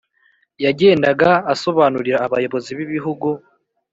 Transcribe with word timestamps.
yagendaga 0.65 1.29
asobanurira 1.53 2.17
abayobozi 2.27 2.71
b'ibihugu 2.77 3.27